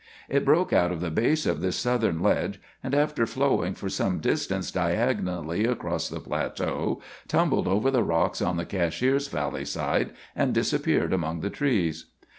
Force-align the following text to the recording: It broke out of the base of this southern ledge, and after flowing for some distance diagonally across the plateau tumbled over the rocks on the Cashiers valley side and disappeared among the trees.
It 0.29 0.43
broke 0.45 0.73
out 0.73 0.91
of 0.91 0.99
the 0.99 1.11
base 1.11 1.45
of 1.45 1.61
this 1.61 1.75
southern 1.75 2.21
ledge, 2.23 2.59
and 2.83 2.95
after 2.95 3.27
flowing 3.27 3.75
for 3.75 3.87
some 3.87 4.17
distance 4.17 4.71
diagonally 4.71 5.63
across 5.65 6.09
the 6.09 6.19
plateau 6.19 7.03
tumbled 7.27 7.67
over 7.67 7.91
the 7.91 8.01
rocks 8.01 8.41
on 8.41 8.57
the 8.57 8.65
Cashiers 8.65 9.27
valley 9.27 9.63
side 9.63 10.09
and 10.35 10.55
disappeared 10.55 11.13
among 11.13 11.41
the 11.41 11.51
trees. 11.51 12.05